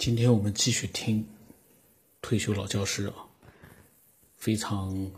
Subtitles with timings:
[0.00, 1.26] 今天我们继续听
[2.22, 3.16] 退休老教师啊，
[4.34, 5.12] 非常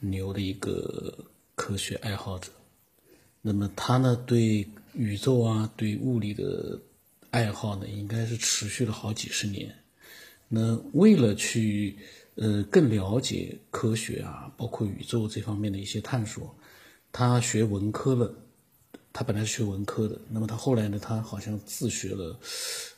[0.00, 1.16] 牛的一个
[1.54, 2.50] 科学爱好者。
[3.40, 6.80] 那么他呢，对宇宙啊，对物理的
[7.30, 9.72] 爱好呢，应该是持续了好几十年。
[10.48, 11.96] 那为了去
[12.34, 16.52] 呃更了解科学啊，包括宇宙这方面的一些探索，
[17.12, 18.34] 他学文科了。
[19.16, 22.36] 他本来是学文科的，那么他后来呢，他好像自学了，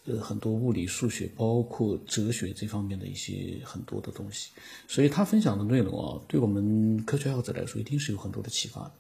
[0.06, 4.50] 呃，很多物理、数学，包括哲学这方面的一些很多的东西。
[4.88, 8.92] 所以他分享的内容啊，对我们科学爱好者来说，一定是有很多的启发的。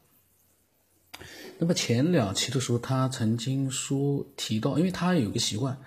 [1.58, 5.80] 那么前两期的时候，他曾经说提到，因为他有个习惯，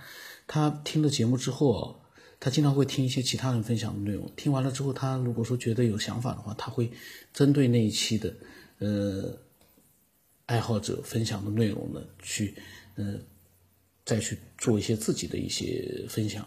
[0.48, 1.96] 他听了节目之后啊，
[2.40, 4.28] 他经常会听一些其他人分享的内容。
[4.36, 6.92] 听完了之后，他如果说觉得有想法的话，他会
[7.32, 8.34] 针对那一期的，
[8.80, 9.38] 呃。
[10.50, 12.56] 爱好者分享的内容呢，去，
[12.96, 13.22] 嗯，
[14.04, 16.44] 再去做一些自己的一些分享。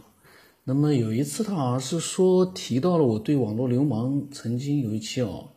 [0.65, 5.49] 那么有一次他好像是说提到了我对网络流氓曾经有一期哦，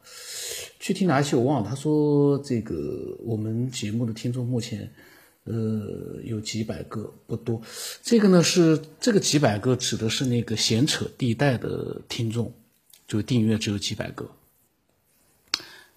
[0.79, 1.67] 具体哪一期我忘了。
[1.67, 4.87] 他说这个我们节目的听众目前，
[5.45, 7.59] 呃，有几百个不多。
[8.03, 12.53] 这个呢是这个几百个指的是那个闲扯地带的听众，
[13.07, 14.29] 就订阅只有几百个。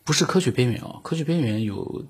[0.08, 2.02] 不是科学边缘啊，科学边缘有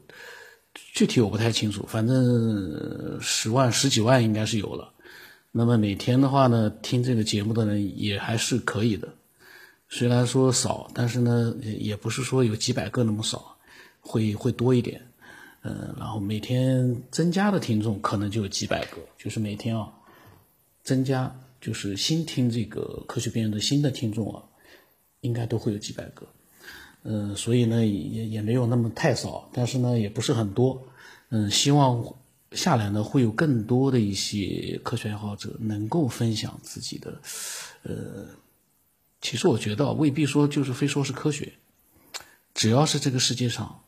[0.95, 4.93] 具体我不太清楚，反正十万十几万应该是有了。
[5.51, 9.09] 那么每天的话呢，听这个节目的人也还是可以的，
[9.89, 13.57] 虽然说少，但是呢也不是说有几百个那么少，
[13.99, 15.03] 会会多一点。
[15.63, 19.93] 嗯，然后每天增加的听众可能就有几百个，就是每天啊
[20.85, 24.41] 增加就是新听这个科学边缘的新的听众啊，
[25.23, 26.25] 应该都会有几百个。
[27.11, 30.87] 嗯，所以呢，也也没有那么太少，但是呢，也不是很多。
[31.31, 32.15] 嗯，希望
[32.53, 37.19] 下来呢，会有更多的一些科学爱好者能够分享自己的。
[37.83, 38.27] 呃，
[39.23, 41.51] 其实我觉得未必说就是非说是科学，
[42.53, 43.83] 只要是这个世界上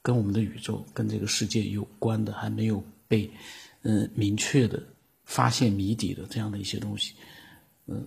[0.00, 3.30] 跟我们的宇宙、跟这个世界有关的，还没有被
[3.82, 4.82] 嗯明确的
[5.26, 7.12] 发现谜底的这样的一些东西，
[7.86, 8.06] 嗯，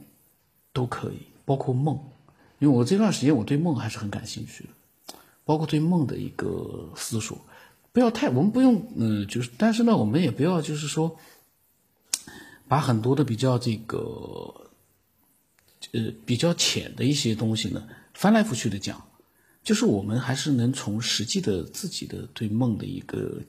[0.73, 1.99] 都可以，包括梦。
[2.59, 4.69] 因为我这段时间我对梦还是很感兴趣的，
[5.45, 7.39] 包括对梦的一个思索，
[7.91, 11.15] 不要太，我们不用，嗯，就是，但是呢，我们也不要就是说，
[12.67, 14.69] 把很多的比较这个，
[15.91, 19.05] 呃，比较浅的一些东西呢翻来覆去的讲，
[19.63, 23.39] 就是我们还是能从实际的自己的对梦的一个，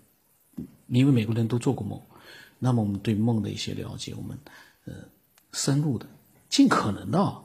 [0.89, 1.99] 因为每个人都做过梦，
[2.59, 4.39] 那么我们对梦的一些了解，我们
[4.85, 4.93] 呃
[5.53, 6.07] 深入的，
[6.51, 7.37] 尽可能的，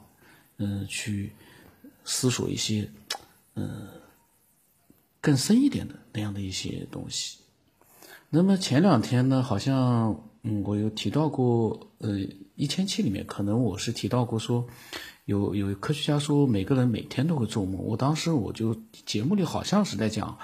[0.58, 1.32] 嗯，去。
[2.04, 2.90] 思索一些，
[3.56, 3.88] 嗯，
[5.22, 7.40] 更深一点的那样的一些东西。
[8.30, 12.20] 那么前两天呢，好像嗯，我有提到过，呃，
[12.56, 14.68] 一千期里面可能我是提到过说，
[15.26, 17.82] 有有科学家说每个人每天都会做梦。
[17.84, 18.76] 我当时我就
[19.06, 20.38] 节目里好像是在讲，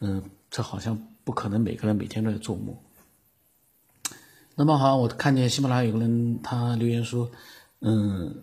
[0.00, 2.74] 嗯，这好像不可能每个人每天都在做梦。
[4.56, 7.30] 那么好我看见喜马拉雅有个人他留言说，
[7.80, 8.42] 嗯，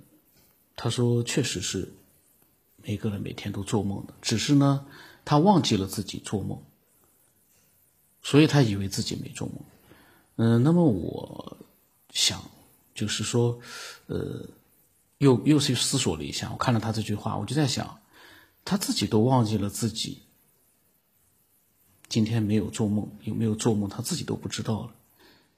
[0.75, 1.91] 他说确实是。
[2.83, 4.85] 每个人每天都做梦的，只是呢，
[5.23, 6.61] 他忘记了自己做梦，
[8.21, 9.57] 所以他以为自己没做梦。
[10.37, 11.57] 嗯，那么我
[12.11, 12.41] 想，
[12.95, 13.59] 就是说，
[14.07, 14.47] 呃，
[15.19, 17.99] 又又去思索了一下，我看了他这句话，我就在想，
[18.65, 20.23] 他自己都忘记了自己
[22.09, 24.91] 今天没有做梦，有没有做梦，他自己都不知道了。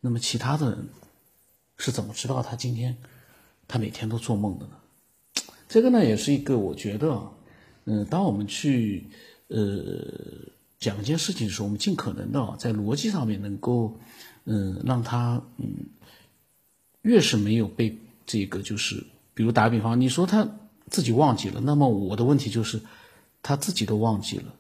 [0.02, 0.90] 那么其他的人
[1.78, 2.98] 是怎么知道他今天
[3.68, 4.78] 他每天都做梦的呢？
[5.74, 7.32] 这个呢，也是一个我觉得，
[7.86, 9.08] 嗯，当我们去
[9.48, 10.06] 呃
[10.78, 13.98] 讲一件事情的时候，我们尽可能的在逻辑上面能够，
[14.46, 15.74] 嗯，让他嗯，
[17.02, 19.04] 越是没有被这个就是，
[19.34, 20.48] 比如打个比方，你说他
[20.92, 22.80] 自己忘记了，那么我的问题就是
[23.42, 24.54] 他自己都忘记了，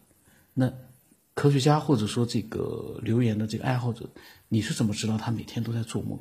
[0.56, 0.74] 那
[1.35, 4.09] 科学家或者说这个留言的这个爱好者，
[4.50, 6.18] 你是怎么知道他每天都在做梦？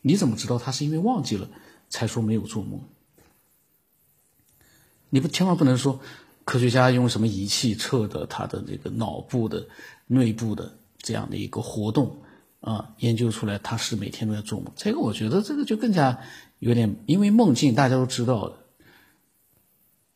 [0.00, 1.46] 你怎么知道他是因为忘记了
[1.90, 2.80] 才说没有做梦？
[5.14, 6.00] 你不千万不能说，
[6.44, 9.64] 科学家用什么仪器测的他的这个脑部的
[10.08, 12.20] 内部的这样的一个活动
[12.58, 14.72] 啊，研究出来他是每天都在做梦。
[14.74, 16.18] 这个我觉得这个就更加
[16.58, 18.56] 有点，因为梦境大家都知道的，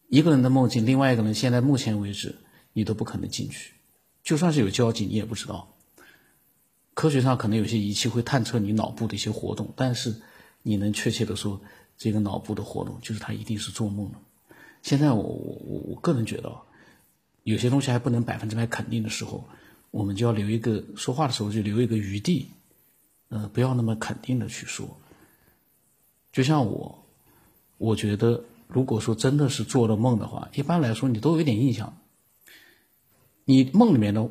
[0.09, 2.35] 一个人的梦境，另外一个人现在目前为止
[2.73, 3.75] 你都不可能进去，
[4.25, 5.77] 就算是有交集你也不知道。
[6.95, 10.13] 科学上可能有些仪器会探测你脑部的一些活动，但是
[10.65, 11.61] 你能确切的说
[11.97, 14.19] 这个脑部的活动就是他一定是做梦了。
[14.83, 16.57] 现在我我我个人觉得，
[17.43, 19.45] 有些东西还不能百分之百肯定的时候，
[19.91, 22.49] 我们就要留一个说话的时候就留一个余地，
[23.29, 24.97] 呃，不要那么肯定的去说。
[26.33, 27.05] 就像我，
[27.79, 31.99] 我觉得如果说真的是做了梦的话，一般来说你都有点印象。
[33.45, 34.31] 你梦里面的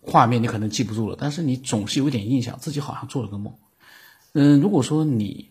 [0.00, 3.54] 画面你可能记不住了，但是你总是有点印象，自己好像做了个梦。
[4.32, 5.50] 嗯，如果说你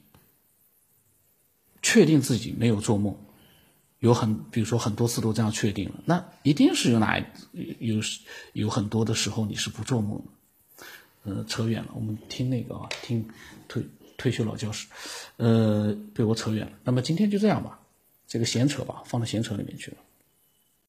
[1.82, 3.16] 确定自己没有做梦，
[4.04, 7.18] 有很比如说很多次都这样确定了，那一定是有哪
[7.80, 7.96] 有
[8.52, 10.26] 有很多的时候你是不做梦的。
[11.24, 13.26] 呃，扯远了，我们听那个啊，听
[13.70, 13.82] 退
[14.18, 14.90] 退休老教师，
[15.38, 16.74] 呃，被我扯远了。
[16.84, 17.80] 那么今天就这样吧，
[18.28, 19.98] 这个闲扯吧，放到闲扯里面去了。